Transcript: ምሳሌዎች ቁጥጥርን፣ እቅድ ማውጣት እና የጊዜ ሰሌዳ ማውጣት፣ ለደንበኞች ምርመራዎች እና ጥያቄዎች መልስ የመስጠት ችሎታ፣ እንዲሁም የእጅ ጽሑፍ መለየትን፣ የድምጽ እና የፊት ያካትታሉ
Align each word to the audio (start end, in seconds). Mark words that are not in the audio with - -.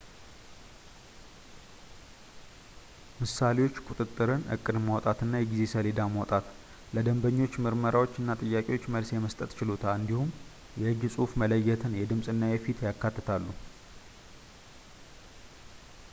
ምሳሌዎች 3.19 3.75
ቁጥጥርን፣ 3.89 4.41
እቅድ 4.55 4.77
ማውጣት 4.85 5.19
እና 5.25 5.33
የጊዜ 5.41 5.63
ሰሌዳ 5.73 5.99
ማውጣት፣ 6.15 6.45
ለደንበኞች 6.97 7.59
ምርመራዎች 7.65 8.15
እና 8.21 8.37
ጥያቄዎች 8.45 8.87
መልስ 8.95 9.11
የመስጠት 9.15 9.53
ችሎታ፣ 9.59 9.85
እንዲሁም 9.99 10.31
የእጅ 10.83 11.03
ጽሑፍ 11.15 11.33
መለየትን፣ 11.43 11.93
የድምጽ 12.01 12.29
እና 12.35 12.51
የፊት 12.55 12.81
ያካትታሉ 12.87 13.45